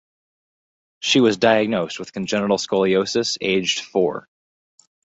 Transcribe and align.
She 1.01 1.19
was 1.21 1.37
diagnosed 1.37 1.99
with 1.99 2.11
congenital 2.11 2.57
scoliosis 2.57 3.37
aged 3.39 3.81
four. 3.81 4.27